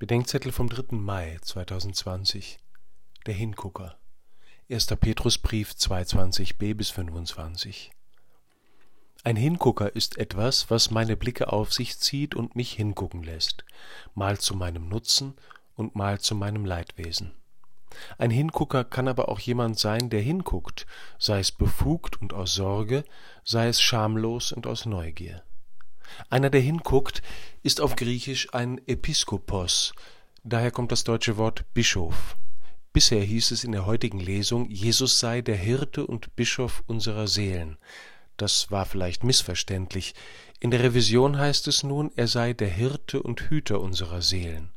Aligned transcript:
Bedenkzettel 0.00 0.50
vom 0.50 0.70
3. 0.70 0.96
Mai 0.96 1.36
2020 1.42 2.58
Der 3.26 3.34
Hingucker 3.34 3.98
1. 4.70 4.86
Petrusbrief 4.86 5.72
2,20b 5.72 6.74
bis 6.74 6.88
25 6.88 7.90
Ein 9.24 9.36
Hingucker 9.36 9.94
ist 9.94 10.16
etwas, 10.16 10.70
was 10.70 10.90
meine 10.90 11.18
Blicke 11.18 11.52
auf 11.52 11.74
sich 11.74 11.98
zieht 11.98 12.34
und 12.34 12.56
mich 12.56 12.72
hingucken 12.72 13.22
lässt, 13.22 13.66
mal 14.14 14.38
zu 14.38 14.56
meinem 14.56 14.88
Nutzen 14.88 15.34
und 15.76 15.94
mal 15.94 16.18
zu 16.18 16.34
meinem 16.34 16.64
Leidwesen. 16.64 17.32
Ein 18.16 18.30
Hingucker 18.30 18.84
kann 18.84 19.06
aber 19.06 19.28
auch 19.28 19.38
jemand 19.38 19.78
sein, 19.78 20.08
der 20.08 20.22
hinguckt, 20.22 20.86
sei 21.18 21.40
es 21.40 21.52
befugt 21.52 22.22
und 22.22 22.32
aus 22.32 22.54
Sorge, 22.54 23.04
sei 23.44 23.68
es 23.68 23.82
schamlos 23.82 24.50
und 24.50 24.66
aus 24.66 24.86
Neugier. 24.86 25.42
Einer, 26.28 26.50
der 26.50 26.60
hinguckt, 26.60 27.22
ist 27.62 27.80
auf 27.80 27.96
Griechisch 27.96 28.52
ein 28.52 28.80
Episkopos, 28.86 29.94
daher 30.44 30.70
kommt 30.70 30.92
das 30.92 31.04
deutsche 31.04 31.36
Wort 31.36 31.64
Bischof. 31.74 32.36
Bisher 32.92 33.22
hieß 33.22 33.52
es 33.52 33.62
in 33.62 33.72
der 33.72 33.86
heutigen 33.86 34.18
Lesung, 34.18 34.68
Jesus 34.68 35.20
sei 35.20 35.42
der 35.42 35.56
Hirte 35.56 36.06
und 36.06 36.34
Bischof 36.34 36.82
unserer 36.86 37.28
Seelen. 37.28 37.78
Das 38.36 38.70
war 38.70 38.84
vielleicht 38.84 39.22
missverständlich. 39.22 40.14
In 40.58 40.70
der 40.70 40.82
Revision 40.82 41.38
heißt 41.38 41.68
es 41.68 41.82
nun, 41.82 42.10
er 42.16 42.26
sei 42.26 42.52
der 42.52 42.70
Hirte 42.70 43.22
und 43.22 43.42
Hüter 43.42 43.80
unserer 43.80 44.22
Seelen. 44.22 44.72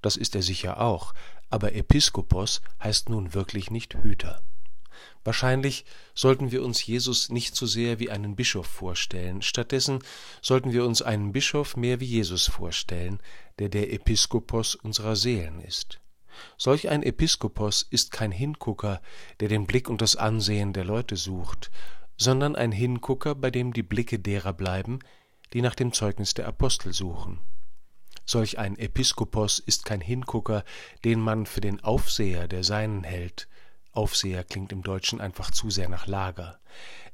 Das 0.00 0.16
ist 0.16 0.34
er 0.34 0.42
sicher 0.42 0.80
auch, 0.80 1.12
aber 1.50 1.74
Episkopos 1.74 2.60
heißt 2.82 3.08
nun 3.08 3.34
wirklich 3.34 3.70
nicht 3.70 3.94
Hüter. 3.94 4.42
Wahrscheinlich 5.24 5.84
sollten 6.14 6.52
wir 6.52 6.62
uns 6.62 6.84
Jesus 6.84 7.30
nicht 7.30 7.56
so 7.56 7.66
sehr 7.66 7.98
wie 7.98 8.10
einen 8.10 8.36
Bischof 8.36 8.66
vorstellen, 8.66 9.42
stattdessen 9.42 10.00
sollten 10.40 10.72
wir 10.72 10.84
uns 10.84 11.02
einen 11.02 11.32
Bischof 11.32 11.76
mehr 11.76 12.00
wie 12.00 12.06
Jesus 12.06 12.46
vorstellen, 12.46 13.20
der 13.58 13.68
der 13.68 13.92
Episkopos 13.92 14.74
unserer 14.74 15.16
Seelen 15.16 15.60
ist. 15.60 16.00
Solch 16.56 16.88
ein 16.88 17.02
Episkopos 17.02 17.86
ist 17.90 18.12
kein 18.12 18.32
Hingucker, 18.32 19.00
der 19.40 19.48
den 19.48 19.66
Blick 19.66 19.88
und 19.88 20.02
das 20.02 20.16
Ansehen 20.16 20.72
der 20.72 20.84
Leute 20.84 21.16
sucht, 21.16 21.70
sondern 22.16 22.56
ein 22.56 22.72
Hingucker, 22.72 23.34
bei 23.34 23.50
dem 23.50 23.72
die 23.72 23.82
Blicke 23.82 24.18
derer 24.18 24.52
bleiben, 24.52 25.00
die 25.52 25.62
nach 25.62 25.74
dem 25.74 25.92
Zeugnis 25.92 26.34
der 26.34 26.46
Apostel 26.46 26.92
suchen. 26.92 27.40
Solch 28.24 28.58
ein 28.58 28.76
Episkopos 28.76 29.60
ist 29.60 29.84
kein 29.84 30.00
Hingucker, 30.00 30.64
den 31.04 31.20
man 31.20 31.46
für 31.46 31.60
den 31.60 31.82
Aufseher 31.84 32.48
der 32.48 32.64
Seinen 32.64 33.04
hält, 33.04 33.48
Aufseher 33.96 34.44
klingt 34.44 34.72
im 34.72 34.82
Deutschen 34.82 35.20
einfach 35.20 35.50
zu 35.50 35.70
sehr 35.70 35.88
nach 35.88 36.06
Lager. 36.06 36.58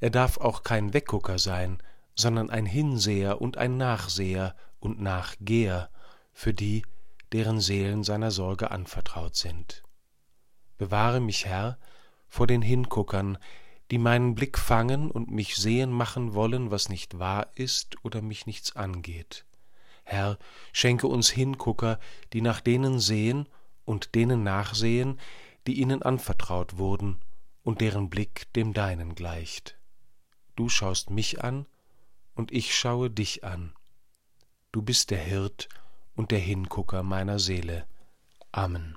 Er 0.00 0.10
darf 0.10 0.38
auch 0.38 0.62
kein 0.62 0.92
Weggucker 0.92 1.38
sein, 1.38 1.82
sondern 2.14 2.50
ein 2.50 2.66
Hinseher 2.66 3.40
und 3.40 3.56
ein 3.56 3.76
Nachseher 3.76 4.54
und 4.80 5.00
Nachgeher 5.00 5.90
für 6.32 6.52
die, 6.52 6.84
deren 7.32 7.60
Seelen 7.60 8.02
seiner 8.04 8.30
Sorge 8.30 8.70
anvertraut 8.70 9.36
sind. 9.36 9.82
Bewahre 10.76 11.20
mich, 11.20 11.46
Herr, 11.46 11.78
vor 12.28 12.46
den 12.46 12.62
Hinguckern, 12.62 13.38
die 13.90 13.98
meinen 13.98 14.34
Blick 14.34 14.58
fangen 14.58 15.10
und 15.10 15.30
mich 15.30 15.56
sehen 15.56 15.90
machen 15.90 16.34
wollen, 16.34 16.70
was 16.70 16.88
nicht 16.88 17.18
wahr 17.18 17.48
ist 17.54 17.96
oder 18.04 18.22
mich 18.22 18.46
nichts 18.46 18.74
angeht. 18.74 19.44
Herr, 20.04 20.38
schenke 20.72 21.06
uns 21.06 21.30
Hingucker, 21.30 21.98
die 22.32 22.40
nach 22.40 22.60
denen 22.60 22.98
sehen 22.98 23.48
und 23.84 24.14
denen 24.14 24.42
nachsehen, 24.42 25.20
die 25.66 25.80
ihnen 25.80 26.02
anvertraut 26.02 26.78
wurden 26.78 27.20
und 27.62 27.80
deren 27.80 28.10
Blick 28.10 28.52
dem 28.54 28.72
deinen 28.72 29.14
gleicht. 29.14 29.78
Du 30.56 30.68
schaust 30.68 31.10
mich 31.10 31.42
an 31.42 31.66
und 32.34 32.52
ich 32.52 32.76
schaue 32.76 33.10
dich 33.10 33.44
an. 33.44 33.72
Du 34.72 34.82
bist 34.82 35.10
der 35.10 35.18
Hirt 35.18 35.68
und 36.14 36.30
der 36.30 36.40
Hingucker 36.40 37.02
meiner 37.02 37.38
Seele. 37.38 37.86
Amen. 38.50 38.96